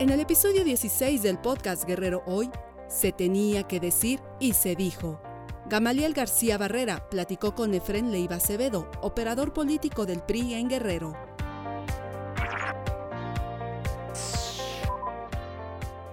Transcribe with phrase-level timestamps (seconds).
[0.00, 2.50] En el episodio 16 del podcast Guerrero Hoy,
[2.88, 5.20] se tenía que decir y se dijo.
[5.66, 11.12] Gamaliel García Barrera platicó con Efren Leiva Acevedo, operador político del PRI en Guerrero.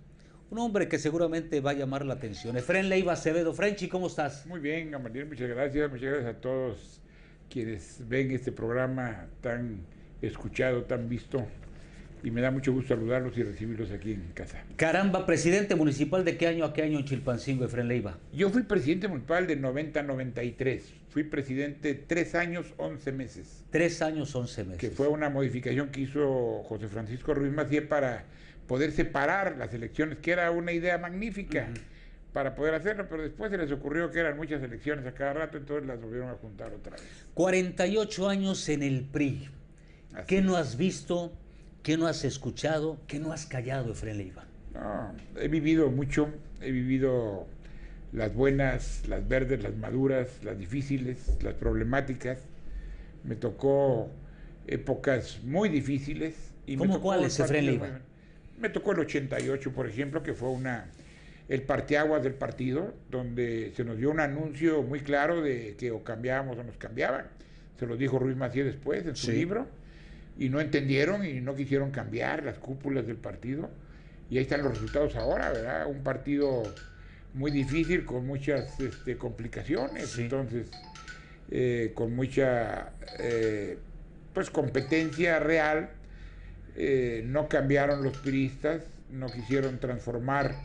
[0.50, 2.56] Un hombre que seguramente va a llamar la atención.
[2.56, 3.54] Efren Leiva Acevedo.
[3.54, 4.46] Frenchi, ¿cómo estás?
[4.46, 5.90] Muy bien, Gamaliel, muchas gracias.
[5.90, 7.00] Muchas gracias a todos
[7.48, 9.80] quienes ven este programa tan
[10.20, 11.46] escuchado, tan visto
[12.24, 14.64] y me da mucho gusto saludarlos y recibirlos aquí en casa.
[14.76, 18.16] Caramba, presidente municipal de qué año a qué año en Chilpancingo, Efren Leiva?
[18.32, 20.94] Yo fui presidente municipal de 90 a 93.
[21.10, 23.62] Fui presidente tres años, 11 meses.
[23.70, 24.80] Tres años, 11 meses.
[24.80, 28.24] Que fue una modificación que hizo José Francisco Ruiz Macié para
[28.66, 31.68] poder separar las elecciones, que era una idea magnífica.
[32.32, 35.56] para poder hacerlo, pero después se les ocurrió que eran muchas elecciones a cada rato,
[35.56, 37.04] entonces las volvieron a juntar otra vez.
[37.34, 39.48] 48 años en el PRI.
[40.26, 41.32] ¿Qué no has visto
[41.84, 42.96] ¿Qué no has escuchado?
[43.06, 44.46] ¿Qué no has callado, Efraín Leiva?
[44.72, 46.30] No, he vivido mucho,
[46.62, 47.46] he vivido
[48.10, 52.38] las buenas, las verdes, las maduras, las difíciles, las problemáticas.
[53.22, 54.08] Me tocó
[54.66, 56.34] épocas muy difíciles.
[56.66, 58.00] Y ¿Cómo cuáles, Efraín Leiva?
[58.58, 60.86] Me tocó el 88, por ejemplo, que fue una
[61.50, 66.02] el parteaguas del partido, donde se nos dio un anuncio muy claro de que o
[66.02, 67.26] cambiábamos o nos cambiaban.
[67.78, 69.66] Se lo dijo Ruiz Macías después en su libro
[70.38, 73.70] y no entendieron y no quisieron cambiar las cúpulas del partido.
[74.30, 75.86] Y ahí están los resultados ahora, ¿verdad?
[75.86, 76.62] Un partido
[77.34, 80.70] muy difícil, con muchas este, complicaciones, entonces,
[81.50, 83.78] eh, con mucha eh,
[84.32, 85.90] pues competencia real.
[86.76, 90.56] Eh, no cambiaron los piristas, no quisieron transformar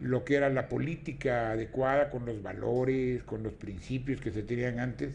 [0.00, 4.80] lo que era la política adecuada con los valores, con los principios que se tenían
[4.80, 5.14] antes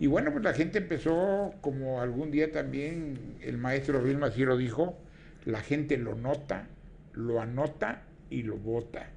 [0.00, 4.56] y bueno, pues la gente empezó, como algún día también el maestro Vilma sí lo
[4.56, 4.96] dijo,
[5.44, 6.68] la gente lo nota,
[7.14, 9.08] lo anota y lo vota.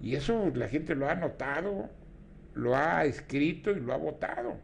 [0.00, 1.90] Y eso la gente lo ha notado,
[2.54, 4.56] lo ha escrito y lo ha votado.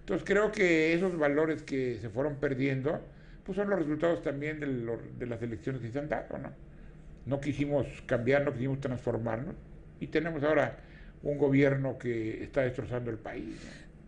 [0.00, 3.00] Entonces creo que esos valores que se fueron perdiendo,
[3.44, 6.50] pues son los resultados también de, las elecciones que se han dado, ¿no?
[7.26, 9.54] No quisimos cambiar, no quisimos transformarnos
[10.00, 10.78] y tenemos ahora
[11.22, 13.60] un gobierno que está destrozando el país.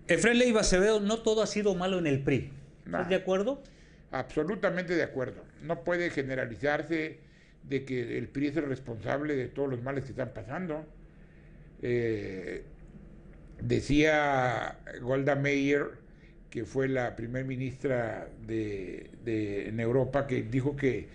[0.07, 2.51] Efraín Leiva Acevedo, no todo ha sido malo en el PRI.
[2.85, 3.63] ¿Estás de acuerdo?
[4.11, 5.43] Absolutamente de acuerdo.
[5.63, 7.19] No puede generalizarse
[7.63, 10.85] de que el PRI es el responsable de todos los males que están pasando.
[11.81, 12.65] Eh,
[13.61, 15.87] decía Golda Meir,
[16.51, 19.11] que fue la primer ministra de,
[19.67, 21.09] en Europa, que dijo que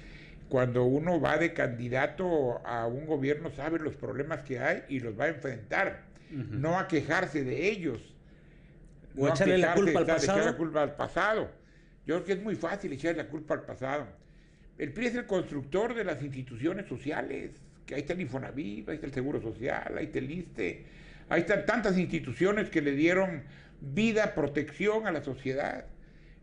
[0.50, 5.18] cuando uno va de candidato a un gobierno sabe los problemas que hay y los
[5.18, 6.02] va a enfrentar,
[6.32, 8.16] no a quejarse de ellos
[9.20, 10.46] o echarle la culpa al pasado.
[10.46, 11.52] la culpa al pasado.
[12.06, 14.08] Yo creo que es muy fácil echarle la culpa al pasado.
[14.78, 17.52] El PRI es el constructor de las instituciones sociales,
[17.86, 20.86] que ahí está el Infonavit, ahí está el Seguro Social, ahí está el ISTE,
[21.28, 23.44] ahí están tantas instituciones que le dieron
[23.82, 25.86] vida, protección a la sociedad.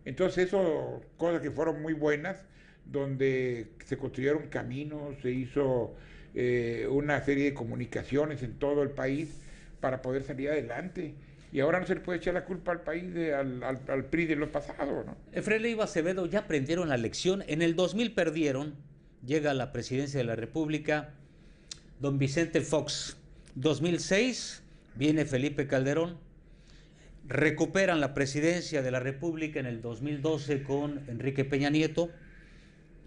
[0.04, 2.44] Entonces eso, cosas que fueron muy buenas,
[2.84, 5.96] donde se construyeron caminos, se hizo
[6.34, 9.40] eh, una serie de comunicaciones en todo el país
[9.80, 11.14] para poder salir adelante
[11.56, 14.26] y ahora no se le puede echar la culpa al país, de, al, al, PRI
[14.26, 15.04] de lo pasado.
[15.06, 15.16] ¿no?
[15.32, 17.42] Efraín Leiva Acevedo ya aprendieron la lección.
[17.46, 18.74] En el 2000 perdieron,
[19.24, 21.14] llega a la presidencia de la República
[21.98, 23.16] don Vicente Fox.
[23.54, 24.64] 2006
[24.96, 26.18] viene Felipe Calderón.
[27.26, 32.10] Recuperan la presidencia de la República en el 2012 con Enrique Peña Nieto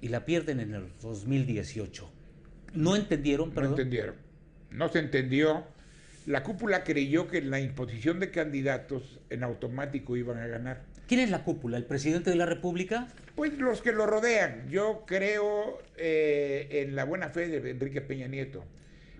[0.01, 2.11] y la pierden en el 2018.
[2.73, 3.73] ¿No entendieron, perdón?
[3.73, 4.15] No entendieron.
[4.71, 5.67] No se entendió
[6.29, 10.83] la cúpula creyó que en la imposición de candidatos en automático iban a ganar.
[11.07, 11.75] ¿Quién es la cúpula?
[11.75, 13.07] ¿El presidente de la República?
[13.33, 14.69] Pues los que lo rodean.
[14.69, 18.63] Yo creo eh, en la buena fe de Enrique Peña Nieto.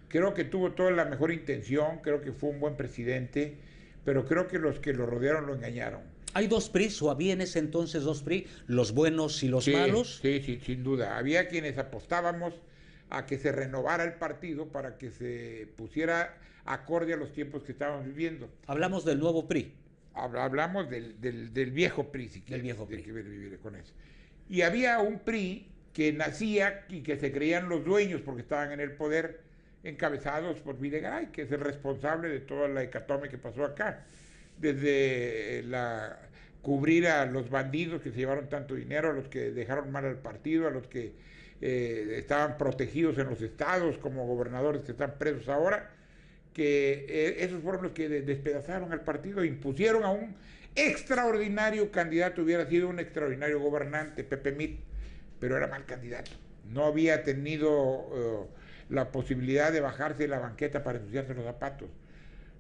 [0.08, 3.58] Creo que tuvo toda la mejor intención, creo que fue un buen presidente,
[4.06, 6.02] pero creo que los que lo rodearon lo engañaron.
[6.36, 10.20] ¿Hay dos PRI o había en ese entonces dos PRI, los buenos y los malos?
[10.22, 11.18] Sí, sí, sin duda.
[11.18, 12.54] Había quienes apostábamos
[13.10, 16.38] a que se renovara el partido para que se pusiera
[16.70, 18.48] acorde a los tiempos que estábamos viviendo.
[18.68, 19.74] Hablamos del nuevo PRI.
[20.14, 23.02] Hablamos del, del, viejo PRI, si del viejo PRI.
[23.02, 23.92] vivir con eso.
[24.48, 28.80] Y había un PRI que nacía y que se creían los dueños porque estaban en
[28.80, 29.42] el poder,
[29.84, 34.06] encabezados por Videgaray, que es el responsable de toda la hecatombe que pasó acá.
[34.60, 36.20] Desde la
[36.62, 40.18] cubrir a los bandidos que se llevaron tanto dinero, a los que dejaron mal al
[40.18, 41.14] partido, a los que
[41.62, 45.92] eh, estaban protegidos en los estados como gobernadores que están presos ahora,
[46.60, 50.36] que eh, esos fueron los que despedazaron al partido, impusieron a un
[50.76, 54.82] extraordinario candidato, hubiera sido un extraordinario gobernante, Pepe Mit,
[55.40, 56.32] pero era mal candidato.
[56.70, 58.56] No había tenido eh,
[58.90, 61.88] la posibilidad de bajarse de la banqueta para ensuciarse los zapatos.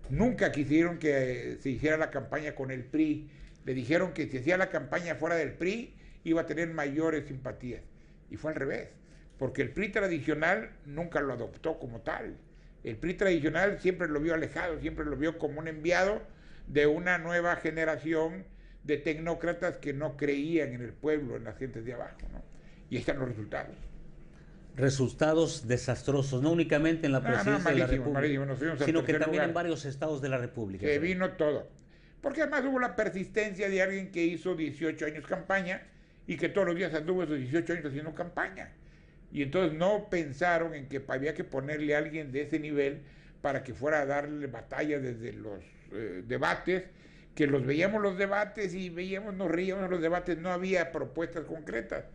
[0.09, 3.29] Nunca quisieron que se hiciera la campaña con el PRI.
[3.65, 5.93] Le dijeron que si hacía la campaña fuera del PRI
[6.23, 7.81] iba a tener mayores simpatías.
[8.31, 8.87] Y fue al revés,
[9.37, 12.37] porque el PRI tradicional nunca lo adoptó como tal.
[12.83, 16.21] El PRI tradicional siempre lo vio alejado, siempre lo vio como un enviado
[16.67, 18.45] de una nueva generación
[18.83, 22.17] de tecnócratas que no creían en el pueblo, en las gentes de abajo.
[22.31, 22.41] ¿no?
[22.89, 23.75] Y ahí están los resultados.
[24.75, 29.83] Resultados desastrosos, no únicamente en la presidencia de la República, sino que también en varios
[29.83, 30.85] estados de la República.
[30.85, 31.67] Que vino todo.
[32.21, 35.83] Porque además hubo la persistencia de alguien que hizo 18 años campaña
[36.27, 38.71] y que todos los días anduvo esos 18 años haciendo campaña.
[39.31, 43.01] Y entonces no pensaron en que había que ponerle a alguien de ese nivel
[43.41, 45.59] para que fuera a darle batalla desde los
[45.91, 46.83] eh, debates,
[47.35, 52.05] que los veíamos los debates y veíamos, nos reíamos los debates, no había propuestas concretas.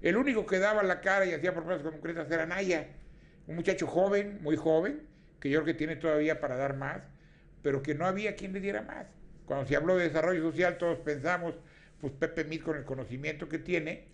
[0.00, 2.86] El único que daba la cara y hacía propuestas concretas era Naya,
[3.46, 5.02] un muchacho joven, muy joven,
[5.40, 7.02] que yo creo que tiene todavía para dar más,
[7.62, 9.06] pero que no había quien le diera más.
[9.44, 11.54] Cuando se habló de desarrollo social, todos pensamos,
[12.00, 14.04] pues Pepe Mit con el conocimiento que tiene,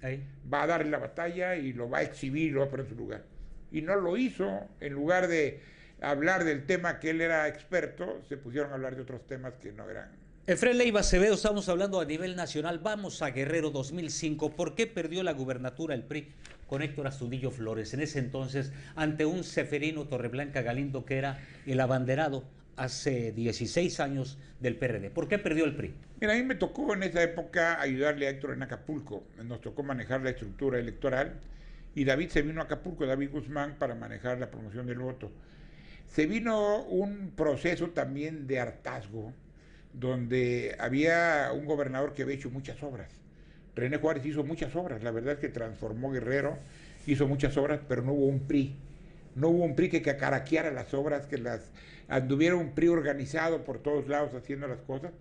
[0.52, 2.86] va a darle la batalla y lo va a exhibir y lo va a poner
[2.86, 3.22] en su lugar.
[3.70, 5.60] Y no lo hizo, en lugar de
[6.00, 9.72] hablar del tema que él era experto, se pusieron a hablar de otros temas que
[9.72, 10.10] no eran.
[10.46, 12.78] Efraín Leiva Acevedo, estamos hablando a nivel nacional.
[12.78, 14.50] Vamos a Guerrero 2005.
[14.50, 16.28] ¿Por qué perdió la gubernatura el PRI
[16.68, 17.94] con Héctor Astudillo Flores?
[17.94, 22.44] En ese entonces, ante un Seferino Torreblanca Galindo que era el abanderado
[22.76, 25.10] hace 16 años del PRD.
[25.10, 25.94] ¿Por qué perdió el PRI?
[26.20, 29.24] Mira, a mí me tocó en esa época ayudarle a Héctor en Acapulco.
[29.44, 31.40] Nos tocó manejar la estructura electoral
[31.94, 35.30] y David se vino a Acapulco, David Guzmán, para manejar la promoción del voto.
[36.08, 39.32] Se vino un proceso también de hartazgo,
[39.92, 43.10] donde había un gobernador que había hecho muchas obras.
[43.74, 46.58] René Juárez hizo muchas obras, la verdad es que transformó Guerrero,
[47.06, 48.74] hizo muchas obras, pero no hubo un PRI.
[49.34, 51.70] No hubo un PRI que caraqueara las obras, que las
[52.08, 55.12] anduviera un PRI organizado por todos lados haciendo las cosas,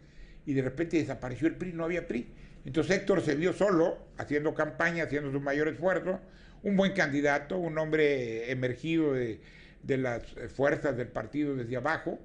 [0.46, 2.28] y de repente desapareció el PRI, no había PRI.
[2.66, 6.20] Entonces Héctor se vio solo, haciendo campaña, haciendo su mayor esfuerzo,
[6.64, 9.40] un buen candidato, un hombre emergido de,
[9.84, 10.24] las
[10.56, 12.20] fuerzas del partido desde abajo,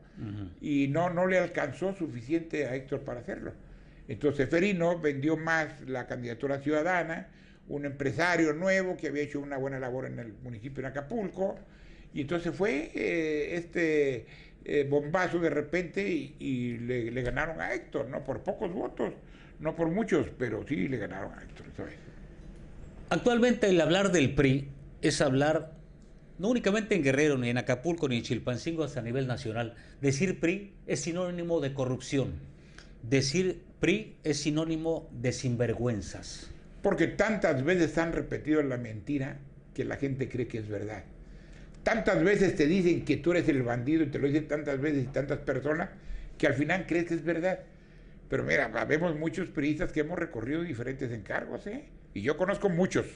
[0.60, 3.52] y no, no le alcanzó suficiente a Héctor para hacerlo.
[4.08, 7.28] Entonces Ferino vendió más la candidatura ciudadana,
[7.68, 11.56] un empresario nuevo que había hecho una buena labor en el municipio de Acapulco,
[12.12, 14.26] y entonces fue eh, este
[14.64, 18.24] eh, bombazo de repente y, le, ganaron a Héctor, ¿no?
[18.24, 19.12] Por pocos votos,
[19.60, 21.66] no por muchos, pero sí le ganaron a Héctor
[23.10, 24.68] Actualmente el hablar del PRI
[25.02, 25.72] es hablar
[26.38, 29.74] no únicamente en Guerrero, ni en Acapulco, ni en Chilpancingo, hasta a nivel nacional.
[30.00, 32.32] Decir PRI es sinónimo de corrupción.
[33.02, 36.50] Decir PRI es sinónimo de sinvergüenzas.
[36.82, 39.38] Porque tantas veces han repetido la mentira
[39.74, 41.04] que la gente cree que es verdad.
[41.82, 45.04] Tantas veces te dicen que tú eres el bandido y te lo dicen tantas veces
[45.04, 45.90] y tantas personas
[46.36, 47.60] que al final crees que es verdad.
[48.28, 51.84] Pero mira, vemos muchos periodistas que hemos recorrido diferentes encargos, ¿eh?
[52.14, 53.06] Y yo conozco muchos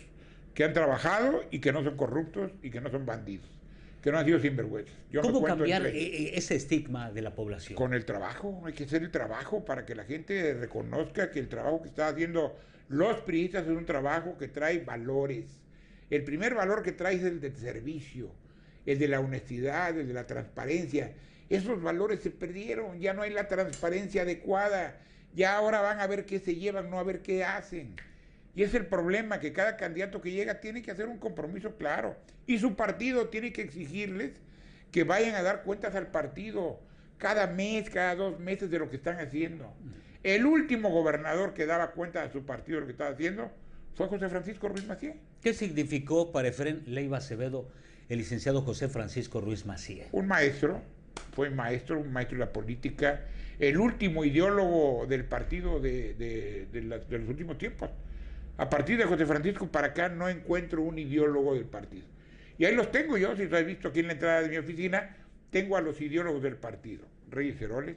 [0.55, 3.49] que han trabajado y que no son corruptos y que no son bandidos,
[4.03, 4.95] que no han sido sinvergüenzas.
[5.21, 7.77] ¿Cómo cambiar e, e, ese estigma de la población?
[7.77, 11.49] Con el trabajo, hay que hacer el trabajo para que la gente reconozca que el
[11.49, 12.57] trabajo que están haciendo
[12.89, 15.47] los periodistas es un trabajo que trae valores.
[16.11, 18.31] El primer valor que trae es el del servicio
[18.87, 21.13] el de la honestidad, el de la transparencia.
[21.49, 24.99] Esos valores se perdieron, ya no hay la transparencia adecuada,
[25.35, 27.95] ya ahora van a ver qué se llevan, no a ver qué hacen.
[28.55, 32.17] Y es el problema, que cada candidato que llega tiene que hacer un compromiso claro.
[32.47, 34.33] Y su partido tiene que exigirles
[34.93, 36.81] que vayan a dar cuentas al partido
[37.19, 39.73] cada mes, cada dos meses de lo que están haciendo.
[40.23, 43.51] El último gobernador que daba cuenta a su partido de lo que estaba haciendo
[43.95, 45.17] fue José Francisco Ruiz Macié.
[45.43, 47.69] ¿Qué significó para Efren Leiva Acevedo
[48.09, 50.07] el licenciado José Francisco Ruiz Macía.
[50.13, 50.83] Un maestro,
[51.33, 53.23] fue maestro, un maestro de la política,
[53.59, 57.91] el último ideólogo del partido de, de los últimos tiempos.
[58.57, 62.05] A partir de José Francisco para acá no encuentro un ideólogo del partido.
[62.57, 64.59] Y ahí los tengo yo, si lo has visto aquí en la entrada de mi
[64.59, 65.17] oficina,
[65.51, 67.05] tengo a los ideólogos del partido.
[67.31, 67.97] Reyes Heroles,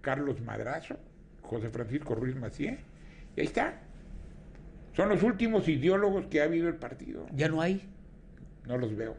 [0.00, 0.96] Carlos Madrazo,
[1.42, 2.78] José Francisco Ruiz Macié,
[3.36, 3.80] y ahí está.
[4.94, 7.26] Son los últimos ideólogos que ha habido el partido.
[7.32, 7.88] ¿Ya no hay?
[8.66, 9.16] No los veo.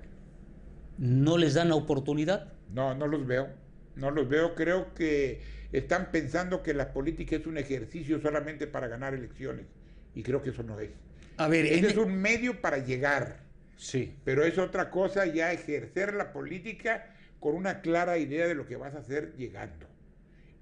[1.01, 2.53] ¿No les dan la oportunidad?
[2.71, 3.49] No, no los veo.
[3.95, 4.53] No los veo.
[4.53, 5.41] Creo que
[5.71, 9.65] están pensando que la política es un ejercicio solamente para ganar elecciones.
[10.13, 10.91] Y creo que eso no es.
[11.37, 13.39] A ver, es un medio para llegar.
[13.77, 14.15] Sí.
[14.23, 17.07] Pero es otra cosa ya ejercer la política
[17.39, 19.87] con una clara idea de lo que vas a hacer llegando.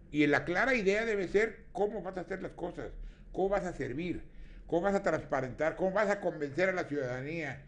[0.09, 2.91] Y la clara idea debe ser cómo vas a hacer las cosas,
[3.33, 4.21] cómo vas a servir,
[4.67, 7.61] cómo vas a transparentar, cómo vas a convencer a la ciudadanía.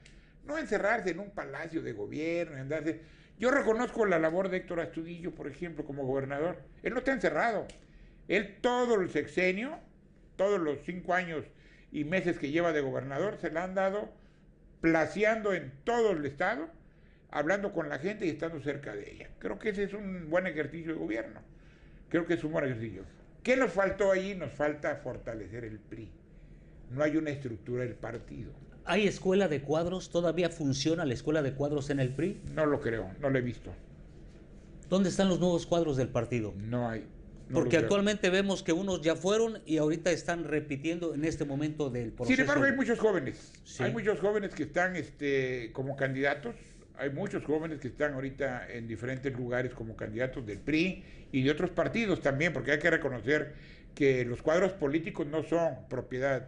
[0.45, 3.01] No encerrarse en un palacio de gobierno, andarse.
[3.37, 6.57] Yo reconozco la labor de Héctor Astudillo, por ejemplo, como gobernador.
[6.83, 7.67] Él no está encerrado.
[8.27, 9.79] Él todo el sexenio,
[10.35, 11.45] todos los cinco años
[11.91, 14.09] y meses que lleva de gobernador se la han dado
[14.79, 16.69] placeando en todo el estado,
[17.29, 19.29] hablando con la gente y estando cerca de ella.
[19.39, 21.41] Creo que ese es un buen ejercicio de gobierno.
[22.09, 23.03] Creo que es un buen ejercicio.
[23.43, 24.35] ¿Qué nos faltó allí?
[24.35, 26.11] Nos falta fortalecer el PRI.
[26.89, 28.51] No hay una estructura del partido.
[28.85, 30.09] ¿Hay escuela de cuadros?
[30.09, 32.41] ¿Todavía funciona la escuela de cuadros en el PRI?
[32.55, 33.71] No lo creo, no lo he visto.
[34.89, 36.53] ¿Dónde están los nuevos cuadros del partido?
[36.57, 37.05] No hay.
[37.53, 42.11] Porque actualmente vemos que unos ya fueron y ahorita están repitiendo en este momento del
[42.11, 42.33] proceso.
[42.33, 43.51] Sin embargo, hay muchos jóvenes.
[43.79, 46.55] Hay muchos jóvenes que están este, como candidatos.
[46.97, 51.51] Hay muchos jóvenes que están ahorita en diferentes lugares como candidatos del PRI y de
[51.51, 53.53] otros partidos también, porque hay que reconocer
[53.95, 56.47] que los cuadros políticos no son propiedad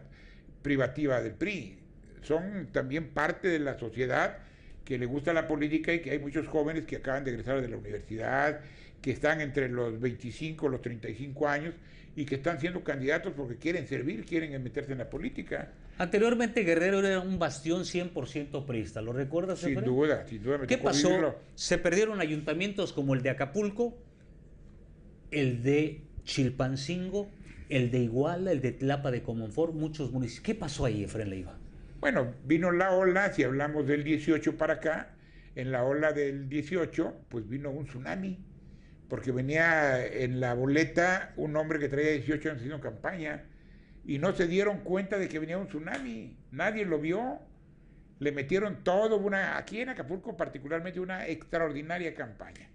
[0.62, 1.78] privativa del PRI,
[2.24, 4.38] son también parte de la sociedad
[4.84, 7.68] que le gusta la política y que hay muchos jóvenes que acaban de egresar de
[7.68, 8.60] la universidad,
[9.00, 11.74] que están entre los 25 y los 35 años
[12.16, 15.72] y que están siendo candidatos porque quieren servir, quieren meterse en la política.
[15.98, 19.60] Anteriormente Guerrero era un bastión 100% priista, ¿lo recuerdas?
[19.60, 20.66] Sin duda, sin duda.
[20.66, 21.36] ¿Qué pasó?
[21.54, 23.96] Se perdieron ayuntamientos como el de Acapulco,
[25.30, 27.30] el de Chilpancingo,
[27.68, 30.44] el de Iguala, el de Tlapa de Comonfort, muchos municipios.
[30.44, 31.58] ¿Qué pasó ahí, Efraín Leiva?
[32.04, 35.14] Bueno, vino la ola, si hablamos del 18 para acá,
[35.54, 38.44] en la ola del 18, pues vino un tsunami
[39.08, 43.44] porque venía en la boleta un hombre que traía 18 años haciendo campaña
[44.04, 47.38] y no se dieron cuenta de que venía un tsunami, nadie lo vio,
[48.18, 52.68] le metieron todo, una, aquí en Acapulco particularmente una extraordinaria campaña,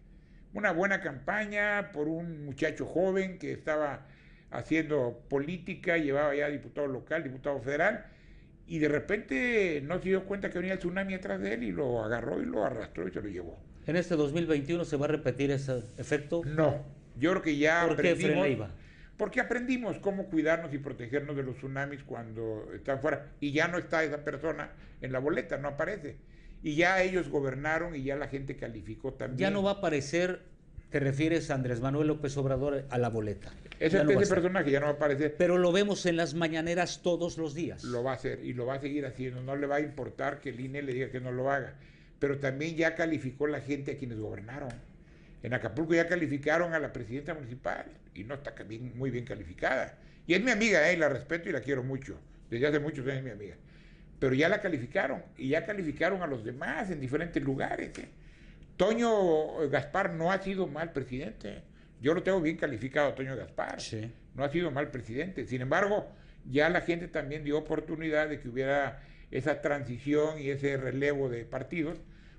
[0.55, 4.07] una buena campaña por un muchacho joven que estaba
[4.49, 8.07] haciendo política, llevaba ya diputado local, diputado federal,
[8.69, 11.71] y de repente no se dio cuenta que venía el tsunami atrás de él y
[11.71, 13.59] lo agarró y lo arrastró y se lo llevó.
[13.87, 16.43] ¿En este 2021 se va a repetir ese efecto?
[16.45, 16.85] No,
[17.17, 18.45] yo creo que ya ¿Por aprendimos.
[18.45, 18.57] Qué,
[19.17, 23.31] porque aprendimos cómo cuidarnos y protegernos de los tsunamis cuando están fuera.
[23.41, 24.71] Y ya no está esa persona
[25.01, 26.17] en la boleta, no aparece.
[26.61, 29.39] Y ya ellos gobernaron y ya la gente calificó también.
[29.39, 30.41] Ya no va a aparecer,
[30.89, 33.51] te refieres a Andrés Manuel López Obrador a la boleta.
[33.79, 35.35] Ese, no ese personaje ya no va a aparecer.
[35.37, 37.83] Pero lo vemos en las mañaneras todos los días.
[37.83, 39.41] Lo va a hacer y lo va a seguir haciendo.
[39.41, 41.75] No le va a importar que el INE le diga que no lo haga
[42.19, 44.69] pero también ya calificó la gente a quienes gobernaron.
[45.41, 48.53] En Acapulco ya calificaron a la presidenta municipal y no está
[48.95, 49.97] muy bien calificada.
[50.27, 52.19] Y es mi amiga, eh, la respeto y la quiero mucho.
[52.49, 53.55] Desde hace muchos años es mi amiga.
[54.19, 57.97] Pero ya la calificaron y ya calificaron a los demás en diferentes lugares.
[57.97, 58.09] Eh.
[58.79, 61.63] Toño Gaspar no ha sido mal presidente.
[62.01, 63.77] Yo lo tengo bien calificado, Toño Gaspar.
[64.35, 65.45] No ha sido mal presidente.
[65.45, 66.07] Sin embargo,
[66.49, 71.43] ya la gente también dio oportunidad de que hubiera esa transición y ese relevo de
[71.43, 71.97] partidos,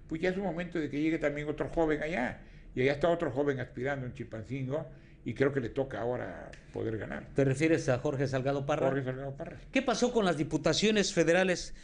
[0.08, 2.40] pues ya es un momento de que llegue también otro joven allá.
[2.74, 4.86] Y allá está otro joven aspirando en Chilpancingo
[5.26, 7.26] y creo que le toca ahora poder ganar.
[7.34, 8.86] ¿Te refieres a Jorge Salgado Parra?
[8.86, 9.58] Jorge Salgado Parra.
[9.70, 11.74] ¿Qué pasó con las diputaciones federales?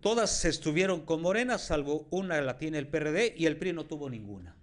[0.00, 4.08] Todas estuvieron con Morena, salvo una la tiene el PRD y el PRI no tuvo
[4.08, 4.54] ninguna.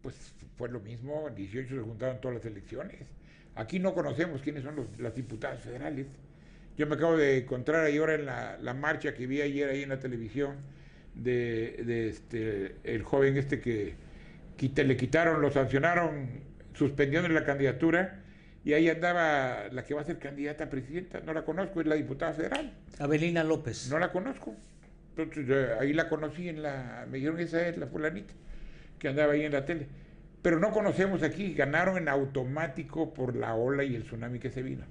[0.00, 0.16] Pues
[0.56, 3.00] fue lo mismo, en 18 se juntaron todas las elecciones.
[3.54, 6.06] Aquí no conocemos quiénes son los, las diputadas federales.
[6.78, 9.90] Yo me acabo de encontrar ahí ahora en la, marcha que vi ayer ahí en
[9.90, 10.56] la televisión
[11.14, 13.94] de, este, el joven este que
[14.58, 16.30] le quitaron, lo sancionaron,
[16.72, 18.22] suspendieron la candidatura
[18.64, 21.20] y ahí andaba la que va a ser candidata a presidenta.
[21.20, 22.72] No la conozco, es la diputada federal.
[22.98, 23.88] Abelina López.
[23.90, 24.54] No la conozco.
[25.16, 28.32] Entonces ahí la conocí en la, me dijeron que esa es la fulanita
[28.98, 29.86] que andaba ahí en la tele.
[30.42, 34.62] Pero no conocemos aquí, ganaron en automático por la ola y el tsunami que se
[34.62, 34.84] vino.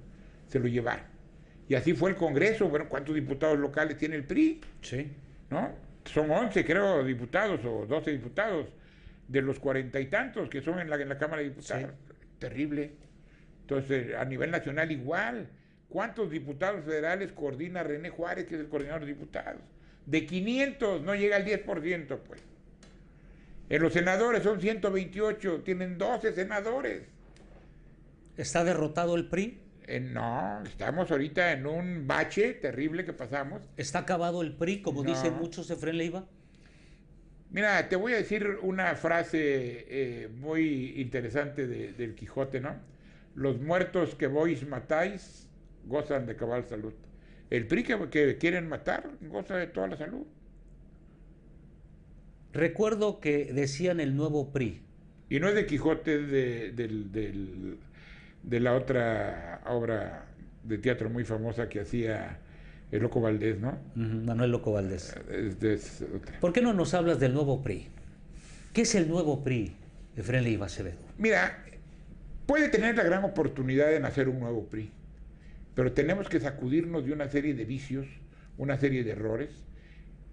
[0.48, 1.04] Se lo llevaron.
[1.68, 2.68] Y así fue el Congreso.
[2.68, 4.60] Bueno, ¿cuántos diputados locales tiene el PRI?
[4.82, 5.10] Sí.
[5.50, 5.70] ¿No?
[6.04, 8.66] son 11 creo diputados o 12 diputados
[9.28, 11.90] de los cuarenta y tantos que son en la, en la Cámara de Diputados.
[12.38, 12.92] Terrible.
[13.78, 15.48] Entonces, a nivel nacional igual.
[15.88, 19.60] ¿Cuántos diputados federales coordina René Juárez, que es el coordinador de diputados?
[20.06, 22.40] De 500 no llega al 10%, pues.
[23.68, 27.02] En los senadores son 128, tienen 12 senadores.
[28.36, 29.60] ¿Está derrotado el PRI?
[29.86, 33.62] Eh, no, estamos ahorita en un bache terrible que pasamos.
[33.76, 36.26] ¿Está acabado el PRI, como dicen muchos, Efren Leiva?
[37.50, 39.38] Mira, te voy a decir una frase
[39.88, 42.91] eh, muy interesante del Quijote, ¿no?
[43.34, 45.48] Los muertos que vos matáis
[45.86, 46.92] gozan de cabal salud.
[47.50, 50.26] El PRI que, quieren matar goza de toda la salud.
[52.52, 54.82] Recuerdo que decían el nuevo PRI.
[55.28, 56.72] Y no es de Quijote, de,
[58.42, 60.26] de la otra obra
[60.62, 62.38] de teatro muy famosa que hacía
[62.90, 63.78] el Loco Valdés, ¿no?
[63.94, 65.14] Manuel Loco Valdés.
[66.40, 67.88] ¿Por qué no nos hablas del nuevo PRI?
[68.72, 69.76] ¿Qué es el nuevo PRI,
[70.16, 70.98] Efraín Leiva Acevedo?
[71.18, 71.64] Mira,
[72.46, 74.90] puede tener la gran oportunidad de nacer un nuevo PRI,
[75.74, 78.06] pero tenemos que sacudirnos de una serie de vicios,
[78.58, 79.50] una serie de errores,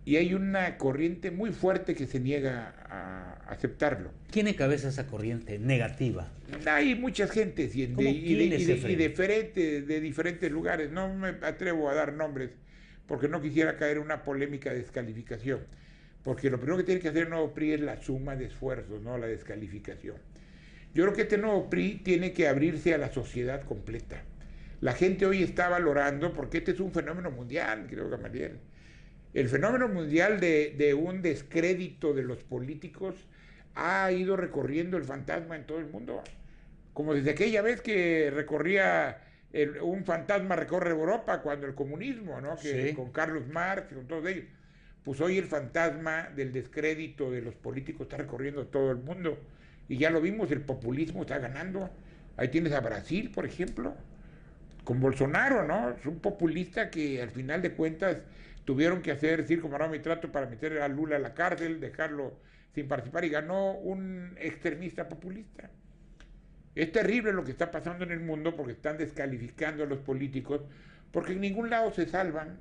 [0.05, 4.11] y hay una corriente muy fuerte que se niega a aceptarlo.
[4.31, 6.27] ¿Quién encabeza esa corriente negativa?
[6.65, 10.89] Hay muchas gentes y, de, diferentes, de diferentes lugares.
[10.89, 12.51] No me atrevo a dar nombres
[13.05, 15.59] porque no quisiera caer en una polémica de descalificación.
[16.23, 19.01] Porque lo primero que tiene que hacer el nuevo PRI es la suma de esfuerzos,
[19.01, 20.17] no la descalificación.
[20.93, 24.23] Yo creo que este nuevo PRI tiene que abrirse a la sociedad completa.
[24.81, 28.59] La gente hoy está valorando, porque este es un fenómeno mundial, creo Gamaliel
[29.33, 33.15] el fenómeno mundial de, un descrédito de los políticos
[33.75, 36.23] ha ido recorriendo el fantasma en todo el mundo.
[36.93, 39.21] Como desde aquella vez que recorría
[39.81, 42.57] un fantasma recorre Europa cuando el comunismo, ¿no?
[42.57, 44.45] Que con Carlos Marx, con todos ellos.
[45.03, 49.37] Pues hoy el fantasma del descrédito de los políticos está recorriendo todo el mundo.
[49.89, 51.89] Y ya lo vimos, el populismo está ganando.
[52.37, 53.95] Ahí tienes a Brasil, por ejemplo,
[54.85, 55.89] con Bolsonaro, ¿no?
[55.89, 58.17] Es un populista que al final de cuentas
[58.63, 62.37] tuvieron que hacer circo, maroma y trato para meter a Lula a la cárcel, dejarlo
[62.73, 65.71] sin participar y ganó un extremista populista.
[66.75, 70.61] Es terrible lo que está pasando en el mundo porque están descalificando a los políticos,
[71.11, 72.59] porque en ningún lado se salvan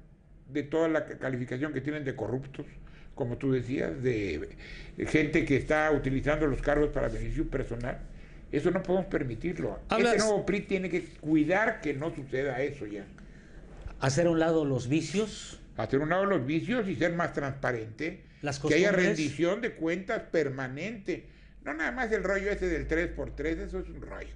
[0.48, 2.66] de toda la calificación que tienen de corruptos,
[3.18, 4.48] como tú decías, de,
[5.08, 7.98] gente que está utilizando los cargos para beneficio personal.
[8.52, 9.80] Eso no podemos permitirlo.
[9.90, 13.04] Este nuevo PRI tiene que cuidar que no suceda eso ya.
[14.00, 18.22] Hacer a un lado los vicios, hacer un lado los vicios y ser más transparente,
[18.66, 21.26] que haya rendición de cuentas permanente.
[21.64, 24.34] No nada más el rollo ese del 3x3, eso es un rollo.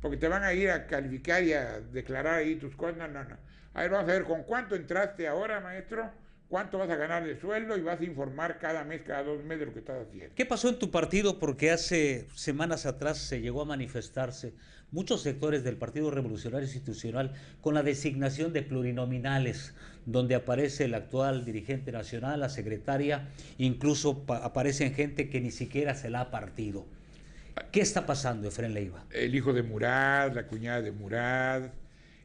[0.00, 2.96] Porque te van a ir a calificar y a declarar ahí tus cosas.
[2.96, 3.36] No, no, no.
[3.74, 6.21] A ver, vamos a ver con cuánto entraste ahora, maestro
[6.52, 9.60] cuánto vas a ganar de sueldo y vas a informar cada mes, cada dos meses
[9.60, 10.34] de lo que estás haciendo.
[10.34, 11.38] ¿Qué pasó en tu partido?
[11.38, 14.52] Porque hace semanas atrás se llegó a manifestarse
[14.90, 19.72] muchos sectores del Partido Revolucionario Institucional con la designación de plurinominales,
[20.04, 26.10] donde aparece el actual dirigente nacional, la secretaria, incluso aparecen gente que ni siquiera se
[26.10, 26.84] la ha partido.
[27.70, 29.06] ¿Qué está pasando, Efren Leiva?
[29.10, 31.70] El hijo de Murad, la cuñada de Murad,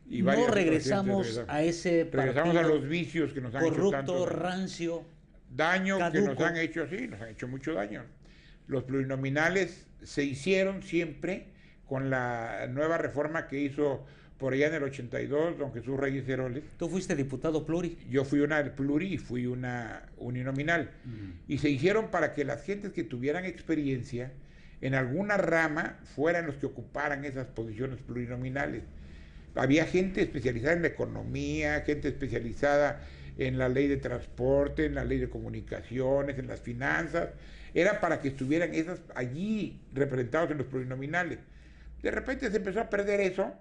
[0.09, 5.03] no regresamos a ese regresamos a los vicios que nos han corrupto, hecho tanto rancio,
[5.49, 8.03] daño que nos han hecho sí, nos han hecho mucho daño.
[8.67, 11.47] Los plurinominales se hicieron siempre
[11.85, 14.05] con la nueva reforma que hizo
[14.37, 16.63] por allá en el 82 don Jesús Reyes Heroles.
[16.77, 17.97] ¿Tú fuiste diputado pluri?
[18.09, 20.91] Yo fui una pluri y fui una uninominal.
[21.05, 21.51] Mm.
[21.51, 24.31] Y se hicieron para que las gentes que tuvieran experiencia
[24.81, 28.83] en alguna rama fueran los que ocuparan esas posiciones plurinominales
[29.57, 33.01] había gente especializada en la economía, gente especializada
[33.37, 37.29] en la ley de transporte, en la ley de comunicaciones, en las finanzas.
[37.73, 41.39] Era para que estuvieran esas allí representados en los plurinominales.
[42.01, 43.53] De repente se empezó a perder eso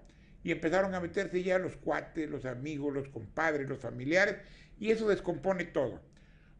[0.43, 4.35] y empezaron a meterse ya los cuates, los amigos, los compadres, los familiares,
[4.79, 5.99] y eso descompone todo.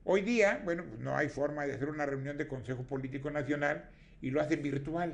[0.04, 3.90] Hoy día, bueno, pues no hay forma de hacer una reunión de Consejo Político Nacional
[4.22, 5.14] y lo hacen virtual.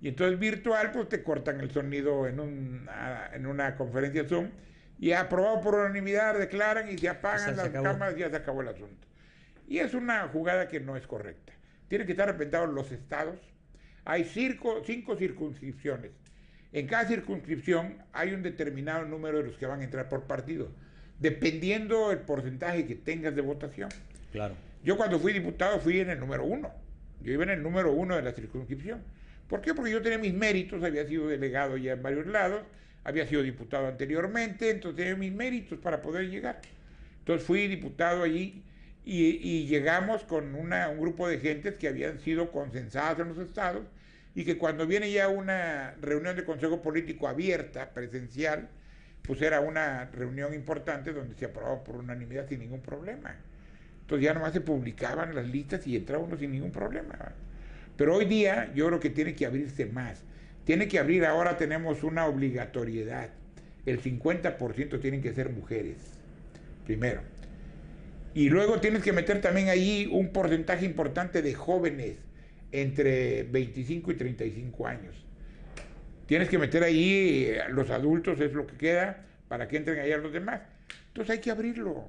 [0.00, 2.88] Y entonces virtual, pues te cortan el sonido en, un,
[3.32, 4.50] en una conferencia Zoom
[4.98, 8.68] y aprobado por unanimidad declaran y se apagan las cámaras y ya se acabó el
[8.68, 9.06] asunto.
[9.68, 11.52] Y es una jugada que no es correcta.
[11.88, 13.38] Tienen que estar arrepentidos los estados.
[14.04, 16.12] Hay cinco, cinco circunscripciones.
[16.72, 20.70] En cada circunscripción hay un determinado número de los que van a entrar por partido,
[21.18, 23.88] dependiendo el porcentaje que tengas de votación.
[24.32, 24.54] Claro.
[24.84, 26.70] Yo cuando fui diputado fui en el número uno.
[27.22, 29.02] Yo iba en el número uno de la circunscripción.
[29.48, 29.74] ¿Por qué?
[29.74, 32.62] Porque yo tenía mis méritos, había sido delegado ya en varios lados,
[33.04, 36.60] había sido diputado anteriormente, entonces tenía mis méritos para poder llegar.
[37.20, 38.62] Entonces fui diputado allí
[39.04, 43.86] Y, llegamos con un grupo de gentes que habían sido consensadas en los estados
[44.34, 48.68] y que cuando viene ya una reunión de consejo político abierta, presencial,
[49.22, 53.36] pues era una reunión importante donde se aprobaba por unanimidad sin ningún problema.
[54.02, 57.34] Entonces ya nomás se publicaban las listas y entraba uno sin ningún problema.
[57.96, 60.22] Pero hoy día yo creo que tiene que abrirse más.
[60.64, 63.30] Tiene que abrir, ahora tenemos una obligatoriedad.
[63.86, 65.96] El 50% tienen que ser mujeres,
[66.84, 67.22] primero.
[68.34, 72.18] Y luego tienes que meter también ahí un porcentaje importante de jóvenes
[72.72, 75.14] entre 25 y 35 años.
[76.26, 80.18] Tienes que meter ahí eh, los adultos, es lo que queda, para que entren allá
[80.18, 80.60] los demás.
[81.08, 82.08] Entonces hay que abrirlo.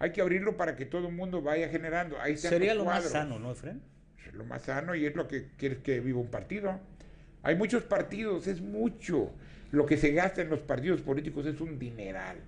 [0.00, 2.20] Hay que abrirlo para que todo el mundo vaya generando.
[2.20, 3.80] Ahí Sería lo más sano, ¿no, Efren?
[4.26, 6.78] Es lo más sano y es lo que quieres que viva un partido.
[7.42, 9.30] Hay muchos partidos, es mucho.
[9.70, 12.38] Lo que se gasta en los partidos políticos es un dineral.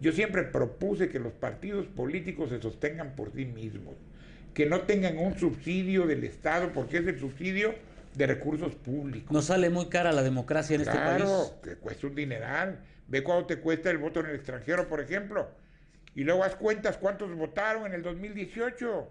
[0.00, 3.94] Yo siempre propuse que los partidos políticos se sostengan por sí mismos,
[4.54, 7.74] que no tengan un subsidio del Estado, porque es el subsidio
[8.14, 9.32] de recursos públicos.
[9.32, 11.22] No sale muy cara la democracia en este país.
[11.22, 12.80] Claro, que cuesta un dineral.
[13.08, 15.48] Ve cuánto te cuesta el voto en el extranjero, por ejemplo.
[16.14, 19.08] Y luego haz cuentas cuántos votaron en el 2018.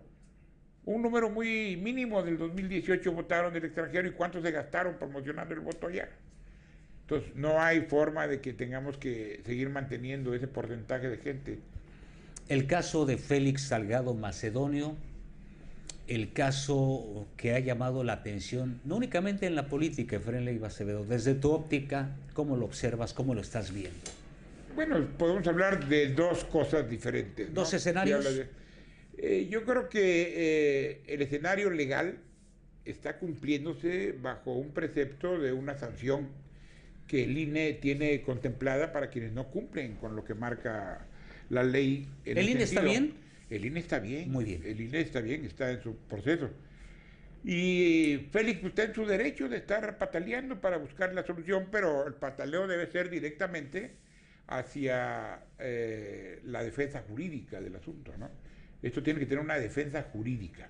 [0.87, 5.59] Un número muy mínimo del 2018 votaron del extranjero y cuántos se gastaron promocionando el
[5.59, 6.07] voto allá.
[7.01, 11.59] Entonces, no hay forma de que tengamos que seguir manteniendo ese porcentaje de gente.
[12.47, 14.95] El caso de Félix Salgado Macedonio,
[16.07, 21.03] el caso que ha llamado la atención, no únicamente en la política, Efraín Leiva Acevedo,
[21.03, 23.99] desde tu óptica, ¿cómo lo observas, cómo lo estás viendo?
[24.73, 27.53] Bueno, podemos hablar de dos cosas diferentes.
[27.53, 28.25] ¿Dos escenarios?
[29.17, 32.19] Eh, yo creo que eh, el escenario legal
[32.85, 36.29] está cumpliéndose bajo un precepto de una sanción
[37.07, 41.05] que el INE tiene contemplada para quienes no cumplen con lo que marca
[41.49, 42.07] la ley.
[42.25, 43.13] ¿El INE está bien?
[43.49, 44.29] El INE está bien.
[44.29, 44.61] Muy bien.
[44.65, 46.49] El INE está bien, está en su proceso.
[47.43, 52.13] Y Félix está en su derecho de estar pataleando para buscar la solución, pero el
[52.13, 53.91] pataleo debe ser directamente
[54.47, 58.11] hacia eh, la defensa jurídica del asunto.
[58.17, 58.29] ¿no?
[58.81, 60.69] Esto tiene que tener una defensa jurídica,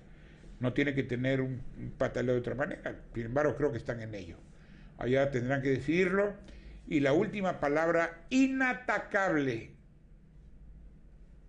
[0.60, 1.60] no tiene que tener un
[1.96, 2.96] pataleo de otra manera.
[3.14, 4.38] Sin embargo, creo que están en ello
[4.98, 6.34] allá tendrán que decirlo.
[6.86, 9.72] Y la última palabra, inatacable,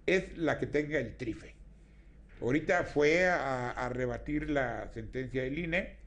[0.05, 1.55] es la que tenga el trife.
[2.41, 5.97] Ahorita fue a, rebatir la sentencia del INE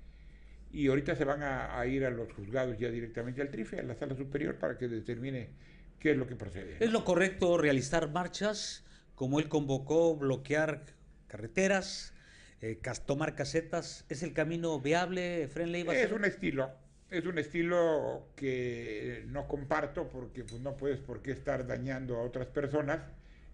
[0.71, 3.95] y ahorita se van a, ir a los juzgados ya directamente al trife, a la
[3.95, 5.51] sala superior, para que determine
[5.99, 6.77] qué es lo que procede.
[6.81, 8.82] ¿Es lo correcto realizar marchas
[9.23, 10.83] como él convocó, bloquear
[11.29, 12.13] carreteras,
[12.61, 14.05] eh, tomar casetas?
[14.09, 15.95] ¿Es el camino viable, Fren Leiva?
[15.95, 16.73] Es un estilo,
[17.09, 22.23] es un estilo que no comparto porque pues, no puedes por qué estar dañando a
[22.23, 22.99] otras personas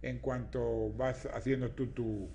[0.01, 2.29] en cuanto vas haciendo tú tu,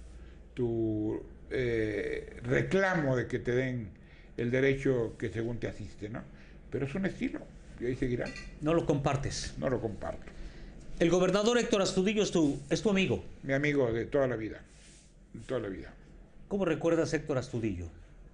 [0.54, 1.20] tu
[1.50, 3.90] eh, reclamo de que te den
[4.36, 6.22] el derecho que según te asiste, ¿no?
[6.70, 7.40] Pero es un estilo
[7.80, 8.26] y ahí seguirá.
[8.60, 9.56] No lo compartes.
[9.58, 10.30] No lo comparto.
[11.00, 13.24] El gobernador Héctor Astudillo es tu, es tu amigo.
[13.42, 14.60] Mi amigo de toda la vida.
[15.32, 15.92] De toda la vida.
[16.46, 17.86] ¿Cómo recuerdas a Héctor Astudillo?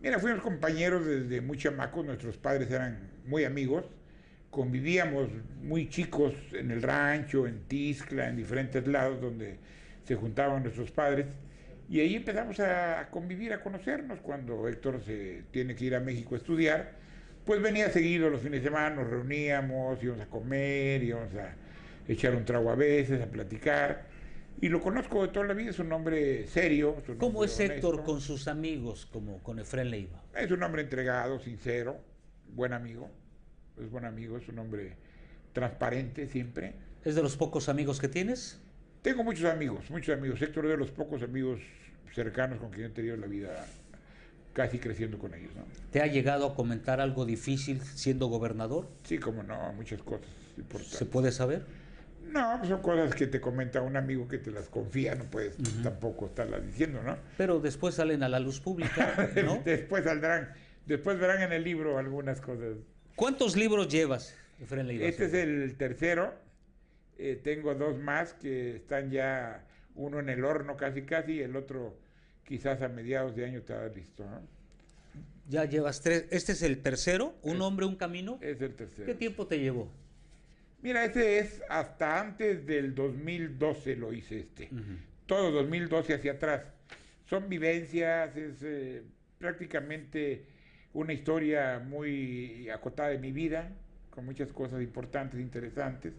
[0.03, 3.87] Mira, fuimos compañeros desde muy chamacos, nuestros padres eran muy amigos,
[4.51, 5.31] convivíamos
[5.63, 9.57] muy chicos en el rancho, en Tiscla, en diferentes lados donde
[10.05, 11.29] se juntaban nuestros padres.
[11.89, 14.21] Y ahí empezamos a convivir, a conocernos.
[14.21, 16.93] Cuando Héctor se tiene que ir a México a estudiar,
[17.47, 21.55] pues venía seguido los fines de semana, nos reuníamos, íbamos a comer, íbamos a
[22.13, 24.09] echar un trago a veces, a platicar.
[24.61, 26.97] Y lo conozco de toda la vida, es un hombre serio.
[27.19, 30.23] ¿Cómo es Héctor con sus amigos, como con Efren Leiva?
[30.37, 31.99] Es un hombre entregado, sincero,
[32.55, 33.09] buen amigo.
[33.81, 34.97] Es buen amigo, es un hombre
[35.53, 36.75] transparente siempre.
[37.05, 38.61] ¿Es de los pocos amigos que tienes?
[39.03, 40.43] Tengo muchos amigos, muchos amigos.
[40.43, 41.61] Héctor es de los pocos amigos
[42.15, 43.67] cercanos con quien he tenido la vida
[44.53, 45.55] casi creciendo con ellos.
[45.55, 45.63] ¿no?
[45.91, 48.89] ¿Te ha llegado a comentar algo difícil siendo gobernador?
[49.05, 50.27] Sí, como no, muchas cosas
[50.59, 50.99] importantes.
[50.99, 51.65] ¿Se puede saber?
[52.33, 55.57] No, pues son cosas que te comenta un amigo que te las confía, no puedes
[55.83, 57.17] tampoco estarlas diciendo, ¿no?
[57.37, 59.61] Pero después salen a la luz pública, ¿no?
[59.65, 60.53] después saldrán,
[60.87, 62.77] después verán en el libro algunas cosas.
[63.17, 64.91] ¿Cuántos libros llevas, Efraín?
[65.03, 66.35] Este es el tercero.
[67.19, 71.57] Eh, tengo dos más que están ya, uno en el horno casi casi, y el
[71.57, 71.99] otro
[72.47, 74.41] quizás a mediados de año estará listo, ¿no?
[75.49, 76.27] Ya llevas tres.
[76.31, 77.35] ¿Este es el tercero?
[77.43, 78.39] ¿Un hombre, un camino?
[78.41, 79.05] Es el tercero.
[79.05, 79.91] ¿Qué tiempo te llevó?
[80.83, 84.71] Mira, ese es hasta antes del 2012 lo hice este.
[85.27, 86.63] Todo 2012 hacia atrás.
[87.27, 89.03] Son vivencias, es eh,
[89.39, 90.47] prácticamente
[90.93, 93.71] una historia muy acotada de mi vida,
[94.11, 96.15] con muchas cosas importantes, interesantes.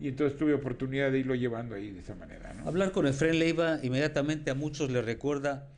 [0.00, 2.52] Y entonces tuve oportunidad de irlo llevando ahí de esa manera.
[2.54, 2.66] ¿no?
[2.66, 5.68] Hablar con Efraín Leiva inmediatamente a muchos les recuerda